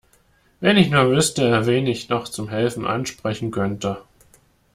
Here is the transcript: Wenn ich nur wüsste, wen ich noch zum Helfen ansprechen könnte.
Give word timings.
Wenn 0.61 0.77
ich 0.77 0.89
nur 0.89 1.11
wüsste, 1.11 1.67
wen 1.67 1.85
ich 1.85 2.09
noch 2.09 2.27
zum 2.27 2.49
Helfen 2.49 2.87
ansprechen 2.87 3.51
könnte. 3.51 4.01